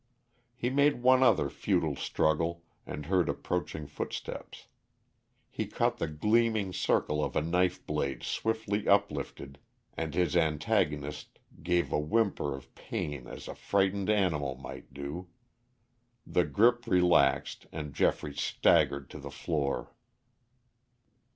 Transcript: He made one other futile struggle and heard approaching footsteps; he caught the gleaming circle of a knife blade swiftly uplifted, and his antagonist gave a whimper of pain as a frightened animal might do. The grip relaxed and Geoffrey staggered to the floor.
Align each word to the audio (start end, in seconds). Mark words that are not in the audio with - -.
He 0.55 0.71
made 0.71 1.03
one 1.03 1.21
other 1.21 1.47
futile 1.47 1.95
struggle 1.95 2.63
and 2.87 3.05
heard 3.05 3.29
approaching 3.29 3.85
footsteps; 3.85 4.65
he 5.47 5.67
caught 5.67 5.97
the 5.99 6.07
gleaming 6.07 6.73
circle 6.73 7.23
of 7.23 7.35
a 7.35 7.41
knife 7.43 7.85
blade 7.85 8.23
swiftly 8.23 8.87
uplifted, 8.87 9.59
and 9.95 10.15
his 10.15 10.35
antagonist 10.35 11.37
gave 11.61 11.91
a 11.91 11.99
whimper 11.99 12.55
of 12.55 12.73
pain 12.73 13.27
as 13.27 13.47
a 13.47 13.53
frightened 13.53 14.09
animal 14.09 14.55
might 14.55 14.91
do. 14.91 15.27
The 16.25 16.45
grip 16.45 16.87
relaxed 16.87 17.67
and 17.71 17.93
Geoffrey 17.93 18.33
staggered 18.33 19.07
to 19.11 19.19
the 19.19 19.29
floor. 19.29 19.93